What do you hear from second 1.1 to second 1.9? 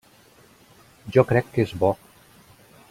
Jo crec que és